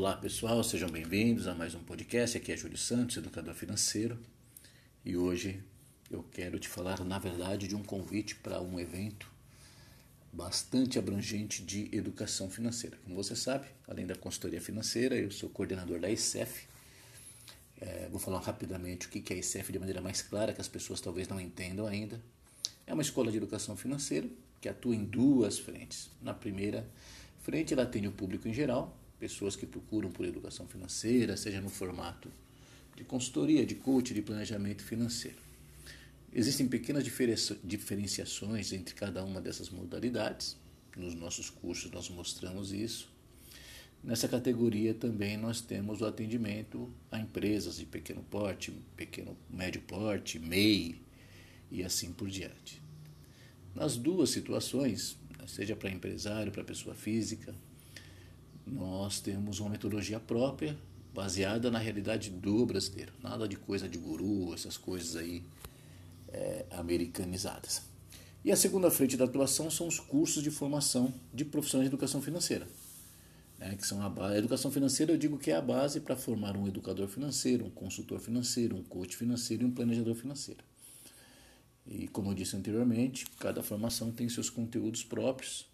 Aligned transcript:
Olá 0.00 0.14
pessoal, 0.14 0.62
sejam 0.62 0.88
bem-vindos 0.88 1.48
a 1.48 1.56
mais 1.56 1.74
um 1.74 1.80
podcast. 1.80 2.36
Aqui 2.36 2.52
é 2.52 2.56
Júlio 2.56 2.78
Santos, 2.78 3.16
educador 3.16 3.52
financeiro, 3.52 4.16
e 5.04 5.16
hoje 5.16 5.60
eu 6.08 6.22
quero 6.22 6.56
te 6.60 6.68
falar, 6.68 7.02
na 7.04 7.18
verdade, 7.18 7.66
de 7.66 7.74
um 7.74 7.82
convite 7.82 8.36
para 8.36 8.60
um 8.60 8.78
evento 8.78 9.28
bastante 10.32 11.00
abrangente 11.00 11.64
de 11.64 11.88
educação 11.90 12.48
financeira. 12.48 12.96
Como 13.02 13.16
você 13.16 13.34
sabe, 13.34 13.66
além 13.88 14.06
da 14.06 14.14
consultoria 14.14 14.60
financeira, 14.60 15.16
eu 15.16 15.32
sou 15.32 15.50
coordenador 15.50 15.98
da 15.98 16.08
ICEF. 16.08 16.68
É, 17.80 18.08
vou 18.08 18.20
falar 18.20 18.38
rapidamente 18.38 19.08
o 19.08 19.10
que 19.10 19.32
é 19.32 19.36
a 19.36 19.40
ICEF 19.40 19.72
de 19.72 19.80
maneira 19.80 20.00
mais 20.00 20.22
clara, 20.22 20.52
que 20.52 20.60
as 20.60 20.68
pessoas 20.68 21.00
talvez 21.00 21.26
não 21.26 21.40
entendam 21.40 21.88
ainda. 21.88 22.22
É 22.86 22.92
uma 22.92 23.02
escola 23.02 23.32
de 23.32 23.36
educação 23.36 23.76
financeira 23.76 24.28
que 24.60 24.68
atua 24.68 24.94
em 24.94 25.04
duas 25.04 25.58
frentes. 25.58 26.08
Na 26.22 26.32
primeira 26.32 26.88
frente, 27.42 27.74
ela 27.74 27.82
atende 27.82 28.06
o 28.06 28.12
público 28.12 28.46
em 28.46 28.54
geral, 28.54 28.96
pessoas 29.18 29.56
que 29.56 29.66
procuram 29.66 30.10
por 30.10 30.24
educação 30.24 30.66
financeira, 30.66 31.36
seja 31.36 31.60
no 31.60 31.68
formato 31.68 32.30
de 32.96 33.04
consultoria, 33.04 33.64
de 33.64 33.74
coach, 33.74 34.12
de 34.12 34.22
planejamento 34.22 34.82
financeiro. 34.82 35.38
Existem 36.32 36.68
pequenas 36.68 37.04
diferenciações 37.64 38.72
entre 38.72 38.94
cada 38.94 39.24
uma 39.24 39.40
dessas 39.40 39.70
modalidades. 39.70 40.56
Nos 40.96 41.14
nossos 41.14 41.48
cursos 41.48 41.90
nós 41.90 42.08
mostramos 42.10 42.72
isso. 42.72 43.08
Nessa 44.02 44.28
categoria 44.28 44.94
também 44.94 45.36
nós 45.36 45.60
temos 45.60 46.00
o 46.00 46.06
atendimento 46.06 46.92
a 47.10 47.18
empresas 47.18 47.76
de 47.78 47.86
pequeno 47.86 48.22
porte, 48.22 48.72
pequeno 48.96 49.36
médio 49.50 49.80
porte, 49.82 50.38
MEI 50.38 51.00
e 51.70 51.82
assim 51.82 52.12
por 52.12 52.28
diante. 52.28 52.80
Nas 53.74 53.96
duas 53.96 54.30
situações, 54.30 55.16
seja 55.46 55.74
para 55.74 55.90
empresário, 55.90 56.52
para 56.52 56.64
pessoa 56.64 56.94
física, 56.94 57.54
nós 58.70 59.20
temos 59.20 59.60
uma 59.60 59.70
metodologia 59.70 60.20
própria, 60.20 60.76
baseada 61.14 61.70
na 61.70 61.78
realidade 61.78 62.30
do 62.30 62.64
brasileiro. 62.64 63.12
Nada 63.22 63.48
de 63.48 63.56
coisa 63.56 63.88
de 63.88 63.98
guru, 63.98 64.54
essas 64.54 64.76
coisas 64.76 65.16
aí 65.16 65.42
é, 66.28 66.66
americanizadas. 66.70 67.82
E 68.44 68.52
a 68.52 68.56
segunda 68.56 68.90
frente 68.90 69.16
da 69.16 69.24
atuação 69.24 69.70
são 69.70 69.88
os 69.88 69.98
cursos 69.98 70.42
de 70.42 70.50
formação 70.50 71.12
de 71.34 71.44
profissionais 71.44 71.88
de 71.88 71.94
educação 71.94 72.22
financeira. 72.22 72.68
Né, 73.58 73.74
que 73.74 73.84
são 73.84 74.00
a, 74.00 74.28
a 74.28 74.38
educação 74.38 74.70
financeira, 74.70 75.12
eu 75.12 75.18
digo 75.18 75.36
que 75.36 75.50
é 75.50 75.56
a 75.56 75.60
base 75.60 76.00
para 76.00 76.14
formar 76.14 76.56
um 76.56 76.68
educador 76.68 77.08
financeiro, 77.08 77.66
um 77.66 77.70
consultor 77.70 78.20
financeiro, 78.20 78.76
um 78.76 78.84
coach 78.84 79.16
financeiro 79.16 79.64
e 79.64 79.66
um 79.66 79.72
planejador 79.72 80.14
financeiro. 80.14 80.62
E 81.84 82.06
como 82.06 82.30
eu 82.30 82.34
disse 82.34 82.54
anteriormente, 82.54 83.26
cada 83.40 83.62
formação 83.62 84.12
tem 84.12 84.28
seus 84.28 84.48
conteúdos 84.48 85.02
próprios 85.02 85.66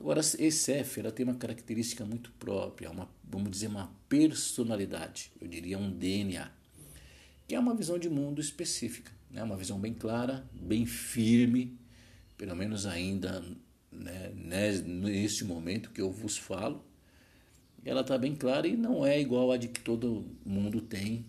Agora, 0.00 0.20
ECF 0.20 0.98
ela 0.98 1.12
tem 1.12 1.24
uma 1.26 1.34
característica 1.34 2.06
muito 2.06 2.32
própria, 2.32 2.90
uma, 2.90 3.06
vamos 3.22 3.50
dizer, 3.50 3.66
uma 3.66 3.92
personalidade, 4.08 5.30
eu 5.38 5.46
diria 5.46 5.76
um 5.76 5.92
DNA, 5.92 6.50
que 7.46 7.54
é 7.54 7.60
uma 7.60 7.74
visão 7.74 7.98
de 7.98 8.08
mundo 8.08 8.40
específica, 8.40 9.12
né? 9.30 9.42
uma 9.42 9.58
visão 9.58 9.78
bem 9.78 9.92
clara, 9.92 10.42
bem 10.54 10.86
firme, 10.86 11.78
pelo 12.38 12.56
menos 12.56 12.86
ainda 12.86 13.44
né, 13.92 14.32
neste 14.86 15.44
momento 15.44 15.90
que 15.90 16.00
eu 16.00 16.10
vos 16.10 16.38
falo, 16.38 16.82
ela 17.84 18.00
está 18.00 18.16
bem 18.16 18.34
clara 18.34 18.66
e 18.66 18.78
não 18.78 19.04
é 19.04 19.20
igual 19.20 19.52
a 19.52 19.58
de 19.58 19.68
que 19.68 19.80
todo 19.80 20.24
mundo 20.46 20.80
tem, 20.80 21.26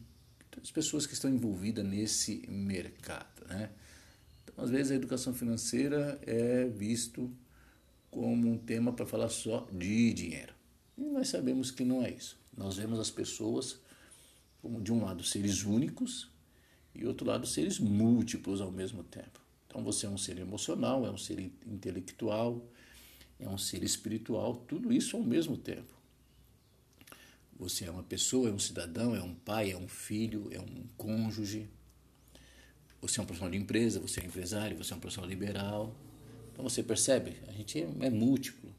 as 0.64 0.72
pessoas 0.72 1.06
que 1.06 1.14
estão 1.14 1.30
envolvidas 1.30 1.84
nesse 1.86 2.46
mercado. 2.48 3.46
Né? 3.50 3.70
Então, 4.44 4.64
às 4.64 4.70
vezes, 4.70 4.94
a 4.94 4.96
educação 4.96 5.34
financeira 5.34 6.18
é 6.26 6.66
visto 6.66 7.30
como 8.12 8.50
um 8.50 8.58
tema 8.58 8.92
para 8.92 9.06
falar 9.06 9.30
só 9.30 9.67
de 9.72 10.14
dinheiro. 10.14 10.54
E 10.98 11.02
nós 11.02 11.30
sabemos 11.30 11.72
que 11.72 11.84
não 11.84 12.04
é 12.04 12.12
isso. 12.12 12.38
Nós 12.56 12.76
vemos 12.76 13.00
as 13.00 13.09
pessoas 13.09 13.80
como, 14.62 14.81
de 14.81 14.92
um 14.92 15.03
lado, 15.03 15.23
seres 15.23 15.64
únicos 15.64 16.30
e, 16.94 17.06
outro 17.06 17.25
lado, 17.25 17.47
seres 17.47 17.80
múltiplos 17.80 18.62
ao 18.62 18.72
mesmo 18.72 19.03
tempo. 19.03 19.40
Então, 19.66 19.81
você 19.84 20.06
é 20.06 20.09
um 20.09 20.18
ser 20.18 20.38
emocional, 20.38 21.06
é 21.06 21.09
um 21.09 21.18
ser 21.18 21.40
intelectual, 21.66 22.62
é 23.40 23.47
um 23.47 23.58
ser 23.58 23.84
espiritual, 23.84 24.56
tudo 24.68 24.91
isso 24.91 25.16
ao 25.16 25.24
mesmo 25.24 25.57
tempo. 25.57 26.00
Você 27.57 27.86
é 27.86 27.91
uma 27.91 28.03
pessoa, 28.03 28.50
é 28.50 28.52
um 28.52 28.59
cidadão, 28.59 29.16
é 29.16 29.24
um 29.24 29.34
pai, 29.34 29.72
é 29.72 29.78
um 29.78 29.88
filho, 29.88 30.50
é 30.52 30.59
um 30.59 30.84
cônjuge. 30.97 31.69
Você 33.02 33.19
é 33.19 33.24
um 33.24 33.25
profissional 33.25 33.52
de 33.52 33.57
empresa, 33.57 34.00
você 34.00 34.19
é 34.19 34.24
um 34.24 34.28
empresário, 34.28 34.78
você 34.78 34.94
é 34.94 34.96
um 34.96 35.00
profissional 35.00 35.30
liberal, 35.30 35.96
então 36.62 36.70
você 36.70 36.84
percebe, 36.84 37.38
a 37.48 37.52
gente 37.52 37.82
é 38.02 38.10
múltiplo. 38.12 38.72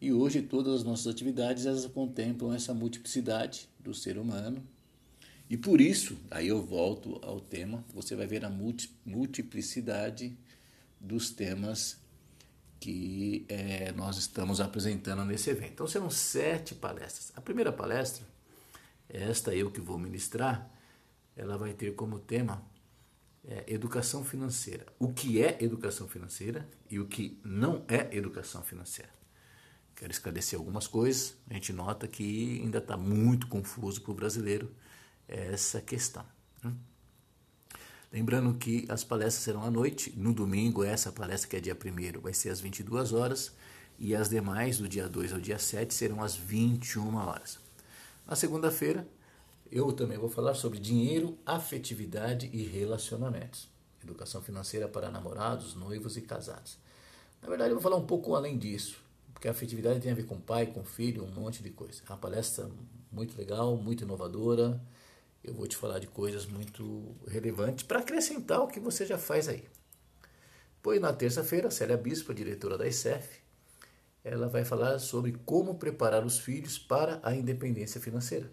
E 0.00 0.12
hoje 0.12 0.40
todas 0.40 0.76
as 0.76 0.84
nossas 0.84 1.08
atividades 1.08 1.66
elas 1.66 1.84
contemplam 1.86 2.54
essa 2.54 2.72
multiplicidade 2.72 3.68
do 3.80 3.92
ser 3.92 4.16
humano. 4.16 4.62
E 5.50 5.56
por 5.56 5.80
isso, 5.80 6.16
aí 6.30 6.46
eu 6.46 6.62
volto 6.62 7.18
ao 7.22 7.40
tema, 7.40 7.84
você 7.92 8.14
vai 8.14 8.28
ver 8.28 8.44
a 8.44 8.50
multiplicidade 9.04 10.36
dos 11.00 11.30
temas 11.30 11.98
que 12.78 13.44
é, 13.48 13.90
nós 13.92 14.16
estamos 14.16 14.60
apresentando 14.60 15.24
nesse 15.24 15.50
evento. 15.50 15.72
Então 15.72 15.88
serão 15.88 16.08
sete 16.08 16.72
palestras. 16.72 17.32
A 17.34 17.40
primeira 17.40 17.72
palestra, 17.72 18.24
esta 19.08 19.52
eu 19.52 19.72
que 19.72 19.80
vou 19.80 19.98
ministrar, 19.98 20.70
ela 21.36 21.58
vai 21.58 21.74
ter 21.74 21.96
como 21.96 22.20
tema 22.20 22.62
é, 23.44 23.64
educação 23.66 24.24
financeira. 24.24 24.86
O 24.98 25.12
que 25.12 25.42
é 25.42 25.62
educação 25.62 26.08
financeira 26.08 26.68
e 26.90 26.98
o 26.98 27.06
que 27.06 27.40
não 27.44 27.84
é 27.88 28.16
educação 28.16 28.62
financeira. 28.62 29.10
Quero 29.94 30.12
esclarecer 30.12 30.58
algumas 30.58 30.86
coisas. 30.86 31.36
A 31.48 31.54
gente 31.54 31.72
nota 31.72 32.08
que 32.08 32.60
ainda 32.60 32.78
está 32.78 32.96
muito 32.96 33.46
confuso 33.46 34.00
para 34.00 34.12
o 34.12 34.14
brasileiro 34.14 34.74
essa 35.28 35.80
questão. 35.80 36.24
Né? 36.62 36.72
Lembrando 38.12 38.52
que 38.54 38.84
as 38.88 39.02
palestras 39.04 39.44
serão 39.44 39.62
à 39.62 39.70
noite. 39.70 40.12
No 40.16 40.34
domingo, 40.34 40.84
essa 40.84 41.10
palestra, 41.10 41.48
que 41.48 41.56
é 41.56 41.60
dia 41.60 41.76
1 41.76 42.20
vai 42.20 42.34
ser 42.34 42.50
às 42.50 42.60
22 42.60 43.12
horas. 43.12 43.52
E 43.98 44.14
as 44.14 44.28
demais, 44.28 44.78
do 44.78 44.88
dia 44.88 45.08
2 45.08 45.32
ao 45.32 45.40
dia 45.40 45.58
7, 45.58 45.94
serão 45.94 46.22
às 46.22 46.34
21 46.34 47.14
horas. 47.14 47.58
Na 48.26 48.36
segunda-feira, 48.36 49.06
eu 49.72 49.90
também 49.90 50.18
vou 50.18 50.28
falar 50.28 50.52
sobre 50.52 50.78
dinheiro, 50.78 51.38
afetividade 51.46 52.50
e 52.52 52.62
relacionamentos. 52.62 53.70
Educação 54.04 54.42
financeira 54.42 54.86
para 54.86 55.10
namorados, 55.10 55.74
noivos 55.74 56.18
e 56.18 56.20
casados. 56.20 56.76
Na 57.40 57.48
verdade, 57.48 57.70
eu 57.70 57.76
vou 57.76 57.82
falar 57.82 57.96
um 57.96 58.04
pouco 58.04 58.34
além 58.34 58.58
disso, 58.58 59.00
porque 59.32 59.48
a 59.48 59.50
afetividade 59.52 60.00
tem 60.00 60.12
a 60.12 60.14
ver 60.14 60.26
com 60.26 60.38
pai, 60.38 60.66
com 60.66 60.84
filho, 60.84 61.24
um 61.24 61.30
monte 61.30 61.62
de 61.62 61.70
coisa. 61.70 62.02
É 62.06 62.12
uma 62.12 62.18
palestra 62.18 62.68
muito 63.10 63.34
legal, 63.38 63.74
muito 63.78 64.04
inovadora. 64.04 64.78
Eu 65.42 65.54
vou 65.54 65.66
te 65.66 65.76
falar 65.76 65.98
de 65.98 66.06
coisas 66.06 66.44
muito 66.44 67.16
relevantes 67.26 67.82
para 67.82 68.00
acrescentar 68.00 68.60
o 68.60 68.68
que 68.68 68.78
você 68.78 69.06
já 69.06 69.16
faz 69.16 69.48
aí. 69.48 69.64
Pois 70.82 71.00
na 71.00 71.14
terça-feira, 71.14 71.68
a 71.68 71.70
Célia 71.70 71.96
Bispo, 71.96 72.34
diretora 72.34 72.76
da 72.76 72.86
ICEF, 72.86 73.40
ela 74.22 74.48
vai 74.48 74.66
falar 74.66 74.98
sobre 74.98 75.32
como 75.46 75.76
preparar 75.76 76.26
os 76.26 76.38
filhos 76.38 76.78
para 76.78 77.20
a 77.22 77.34
independência 77.34 77.98
financeira 78.00 78.50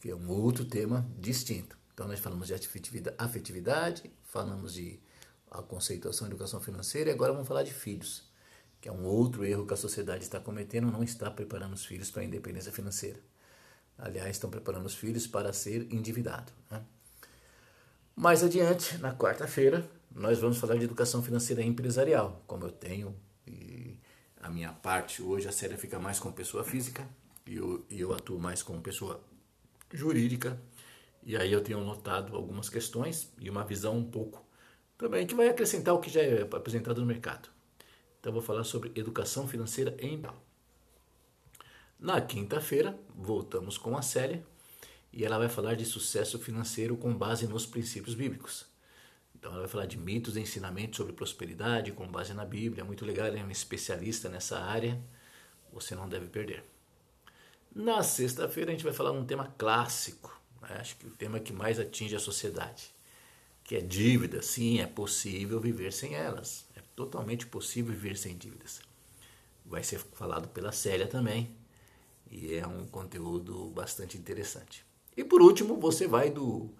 que 0.00 0.10
é 0.10 0.14
um 0.14 0.28
outro 0.30 0.64
tema 0.64 1.06
distinto. 1.18 1.76
Então, 1.92 2.08
nós 2.08 2.18
falamos 2.18 2.48
de 2.48 2.54
afetividade, 3.18 4.10
falamos 4.24 4.74
de 4.74 4.98
a 5.50 5.62
conceituação 5.62 6.28
da 6.28 6.34
educação 6.34 6.60
financeira 6.60 7.10
e 7.10 7.12
agora 7.12 7.32
vamos 7.32 7.46
falar 7.46 7.62
de 7.62 7.72
filhos, 7.72 8.24
que 8.80 8.88
é 8.88 8.92
um 8.92 9.04
outro 9.04 9.44
erro 9.44 9.66
que 9.66 9.74
a 9.74 9.76
sociedade 9.76 10.22
está 10.22 10.40
cometendo, 10.40 10.90
não 10.90 11.02
está 11.02 11.30
preparando 11.30 11.74
os 11.74 11.84
filhos 11.84 12.10
para 12.10 12.22
a 12.22 12.24
independência 12.24 12.72
financeira. 12.72 13.18
Aliás, 13.98 14.30
estão 14.30 14.48
preparando 14.48 14.86
os 14.86 14.94
filhos 14.94 15.26
para 15.26 15.52
ser 15.52 15.92
endividado. 15.92 16.52
Né? 16.70 16.82
Mais 18.16 18.42
adiante, 18.42 18.96
na 18.98 19.14
quarta-feira, 19.14 19.88
nós 20.10 20.38
vamos 20.38 20.58
falar 20.58 20.76
de 20.76 20.84
educação 20.84 21.22
financeira 21.22 21.62
empresarial, 21.62 22.42
como 22.46 22.64
eu 22.64 22.70
tenho 22.70 23.14
a 24.40 24.48
minha 24.48 24.72
parte 24.72 25.22
hoje, 25.22 25.46
a 25.46 25.52
série 25.52 25.76
fica 25.76 25.98
mais 25.98 26.18
com 26.18 26.32
pessoa 26.32 26.64
física 26.64 27.06
e 27.46 27.56
eu, 27.56 27.84
eu 27.90 28.12
atuo 28.12 28.38
mais 28.38 28.62
com 28.62 28.80
pessoa 28.80 29.22
jurídica. 29.92 30.60
E 31.22 31.36
aí 31.36 31.52
eu 31.52 31.62
tenho 31.62 31.80
notado 31.84 32.34
algumas 32.34 32.68
questões 32.68 33.32
e 33.38 33.50
uma 33.50 33.64
visão 33.64 33.96
um 33.96 34.04
pouco 34.04 34.44
também 35.00 35.26
que 35.26 35.34
vai 35.34 35.48
acrescentar 35.48 35.94
o 35.94 35.98
que 35.98 36.10
já 36.10 36.20
é 36.20 36.42
apresentado 36.42 37.00
no 37.00 37.06
mercado. 37.06 37.48
Então 38.20 38.32
vou 38.32 38.42
falar 38.42 38.64
sobre 38.64 38.92
educação 38.94 39.48
financeira 39.48 39.96
em 39.98 40.22
Na 41.98 42.20
quinta-feira, 42.20 42.98
voltamos 43.14 43.78
com 43.78 43.96
a 43.96 44.02
Célia 44.02 44.44
e 45.10 45.24
ela 45.24 45.38
vai 45.38 45.48
falar 45.48 45.74
de 45.74 45.86
sucesso 45.86 46.38
financeiro 46.38 46.98
com 46.98 47.16
base 47.16 47.46
nos 47.46 47.64
princípios 47.64 48.14
bíblicos. 48.14 48.66
Então 49.34 49.50
ela 49.52 49.60
vai 49.60 49.68
falar 49.68 49.86
de 49.86 49.96
mitos 49.96 50.36
e 50.36 50.40
ensinamentos 50.40 50.98
sobre 50.98 51.14
prosperidade 51.14 51.92
com 51.92 52.06
base 52.06 52.34
na 52.34 52.44
Bíblia. 52.44 52.84
Muito 52.84 53.06
legal, 53.06 53.26
ela 53.26 53.38
é 53.38 53.42
uma 53.42 53.52
especialista 53.52 54.28
nessa 54.28 54.58
área. 54.58 55.00
Você 55.72 55.94
não 55.94 56.06
deve 56.06 56.26
perder. 56.26 56.62
Na 57.74 58.02
sexta-feira 58.02 58.70
a 58.70 58.74
gente 58.74 58.84
vai 58.84 58.92
falar 58.92 59.12
um 59.12 59.24
tema 59.24 59.54
clássico, 59.56 60.38
né? 60.60 60.76
acho 60.80 60.96
que 60.96 61.06
o 61.06 61.10
tema 61.10 61.38
que 61.38 61.52
mais 61.52 61.78
atinge 61.78 62.16
a 62.16 62.20
sociedade, 62.20 62.92
que 63.62 63.76
é 63.76 63.80
dívida. 63.80 64.42
Sim, 64.42 64.80
é 64.80 64.86
possível 64.86 65.60
viver 65.60 65.92
sem 65.92 66.14
elas. 66.14 66.66
É 66.76 66.80
totalmente 66.96 67.46
possível 67.46 67.94
viver 67.94 68.16
sem 68.16 68.36
dívidas. 68.36 68.80
Vai 69.64 69.84
ser 69.84 69.98
falado 69.98 70.48
pela 70.48 70.72
Célia 70.72 71.06
também. 71.06 71.54
E 72.28 72.54
é 72.54 72.66
um 72.66 72.86
conteúdo 72.86 73.70
bastante 73.70 74.18
interessante. 74.18 74.84
E 75.16 75.22
por 75.22 75.40
último, 75.40 75.76
você 75.76 76.06
vai 76.06 76.30
do, 76.30 76.70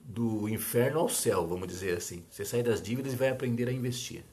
do 0.00 0.48
inferno 0.48 1.00
ao 1.00 1.08
céu, 1.08 1.46
vamos 1.46 1.68
dizer 1.68 1.96
assim. 1.96 2.24
Você 2.30 2.44
sai 2.44 2.62
das 2.62 2.80
dívidas 2.82 3.12
e 3.12 3.16
vai 3.16 3.28
aprender 3.28 3.68
a 3.68 3.72
investir. 3.72 4.24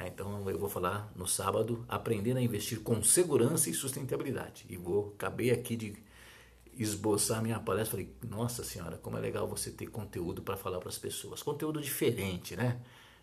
É, 0.00 0.08
então 0.08 0.48
eu 0.48 0.58
vou 0.58 0.68
falar 0.68 1.12
no 1.14 1.26
sábado, 1.26 1.84
aprendendo 1.88 2.38
a 2.38 2.42
investir 2.42 2.80
com 2.80 3.02
segurança 3.02 3.70
e 3.70 3.74
sustentabilidade. 3.74 4.64
E 4.68 4.76
vou, 4.76 5.12
acabei 5.14 5.50
aqui 5.50 5.76
de 5.76 5.94
esboçar 6.76 7.42
minha 7.42 7.60
palestra, 7.60 7.92
falei, 7.92 8.12
nossa 8.28 8.64
senhora, 8.64 8.98
como 8.98 9.16
é 9.16 9.20
legal 9.20 9.46
você 9.46 9.70
ter 9.70 9.86
conteúdo 9.86 10.42
para 10.42 10.56
falar 10.56 10.80
para 10.80 10.88
as 10.88 10.98
pessoas. 10.98 11.42
Conteúdo 11.42 11.80
diferente, 11.80 12.56
né? 12.56 12.80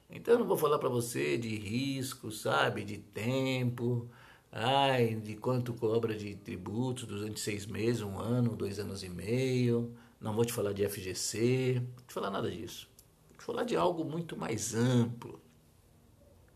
Então 0.10 0.34
eu 0.36 0.40
não 0.40 0.48
vou 0.48 0.58
falar 0.58 0.80
para 0.80 0.90
você 0.90 1.38
de 1.38 1.56
risco, 1.56 2.32
sabe, 2.32 2.84
de 2.84 2.98
tempo, 2.98 4.10
ai, 4.52 5.16
de 5.16 5.36
quanto 5.36 5.74
cobra 5.74 6.16
de 6.16 6.36
tributos 6.36 7.06
durante 7.06 7.40
seis 7.40 7.66
meses, 7.66 8.02
um 8.02 8.20
ano, 8.20 8.56
dois 8.56 8.80
anos 8.80 9.04
e 9.04 9.10
meio. 9.10 9.94
Não 10.20 10.34
vou 10.34 10.46
te 10.46 10.54
falar 10.54 10.74
de 10.74 10.88
FGC, 10.88 11.76
não 11.76 11.96
vou 11.96 12.06
te 12.08 12.14
falar 12.14 12.30
nada 12.30 12.52
disso. 12.52 12.90
Vou 13.30 13.38
te 13.38 13.44
falar 13.44 13.64
de 13.64 13.76
algo 13.76 14.04
muito 14.04 14.38
mais 14.38 14.76
amplo, 14.76 15.42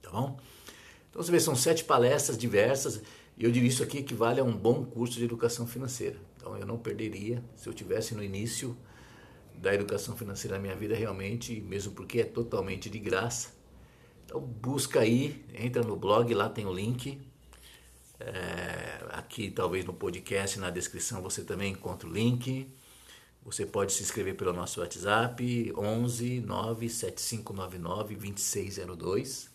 tá 0.05 0.11
bom? 0.11 0.39
Então 1.09 1.23
você 1.23 1.31
vê, 1.31 1.39
são 1.39 1.55
sete 1.55 1.83
palestras 1.83 2.37
diversas 2.37 3.01
e 3.37 3.43
eu 3.43 3.51
diria 3.51 3.69
isso 3.69 3.83
aqui 3.83 3.97
equivale 3.99 4.39
a 4.39 4.43
um 4.43 4.55
bom 4.55 4.85
curso 4.85 5.17
de 5.17 5.23
educação 5.23 5.65
financeira. 5.65 6.17
Então 6.37 6.57
eu 6.57 6.65
não 6.65 6.77
perderia 6.77 7.43
se 7.55 7.67
eu 7.67 7.73
tivesse 7.73 8.13
no 8.13 8.23
início 8.23 8.77
da 9.55 9.73
educação 9.73 10.15
financeira 10.15 10.57
na 10.57 10.61
minha 10.61 10.75
vida 10.75 10.95
realmente, 10.95 11.59
mesmo 11.61 11.93
porque 11.93 12.21
é 12.21 12.23
totalmente 12.23 12.89
de 12.89 12.99
graça. 12.99 13.49
Então 14.25 14.39
busca 14.39 14.99
aí, 14.99 15.43
entra 15.53 15.81
no 15.83 15.95
blog, 15.95 16.33
lá 16.33 16.49
tem 16.49 16.65
o 16.65 16.73
link. 16.73 17.19
É, 18.19 19.05
aqui 19.09 19.51
talvez 19.51 19.83
no 19.85 19.93
podcast, 19.93 20.59
na 20.59 20.69
descrição 20.69 21.21
você 21.21 21.43
também 21.43 21.71
encontra 21.71 22.07
o 22.07 22.11
link. 22.11 22.69
Você 23.43 23.65
pode 23.65 23.93
se 23.93 24.01
inscrever 24.01 24.35
pelo 24.35 24.53
nosso 24.53 24.81
WhatsApp 24.81 25.73
11 25.77 26.41
97599 26.41 28.15
2602. 28.15 29.54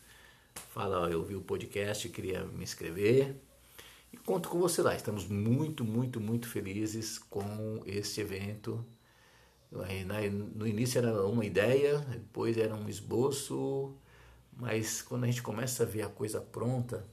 Fala, 0.55 1.00
ó, 1.00 1.08
eu 1.08 1.23
vi 1.25 1.35
o 1.35 1.41
podcast, 1.41 2.08
queria 2.08 2.44
me 2.44 2.62
inscrever. 2.62 3.37
E 4.12 4.17
conto 4.17 4.49
com 4.49 4.58
você 4.58 4.82
lá. 4.82 4.94
Estamos 4.94 5.26
muito, 5.26 5.85
muito, 5.85 6.20
muito 6.20 6.49
felizes 6.49 7.19
com 7.19 7.82
este 7.87 8.20
evento 8.20 8.85
no 9.70 10.67
início 10.67 10.99
era 10.99 11.25
uma 11.26 11.44
ideia, 11.44 11.99
depois 11.99 12.58
era 12.58 12.75
um 12.75 12.88
esboço, 12.88 13.94
mas 14.56 15.00
quando 15.00 15.25
a 15.25 15.26
gente 15.26 15.43
começa 15.43 15.85
a 15.85 15.87
ver 15.87 16.02
a 16.02 16.08
coisa 16.08 16.41
pronta, 16.41 17.06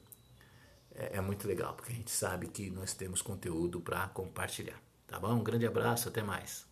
é, 0.95 1.17
é 1.17 1.21
muito 1.21 1.47
legal, 1.47 1.73
porque 1.75 1.91
a 1.91 1.95
gente 1.95 2.11
sabe 2.11 2.47
que 2.47 2.69
nós 2.71 2.93
temos 2.93 3.21
conteúdo 3.21 3.79
para 3.79 4.07
compartilhar. 4.09 4.81
Tá 5.05 5.19
bom? 5.19 5.33
Um 5.35 5.43
grande 5.43 5.65
abraço, 5.65 6.09
até 6.09 6.23
mais. 6.23 6.66